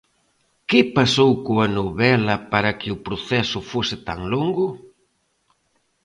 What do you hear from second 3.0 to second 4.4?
proceso fose tan